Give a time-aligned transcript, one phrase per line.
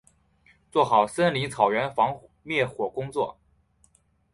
[0.71, 3.37] 做好森林草原防灭火工作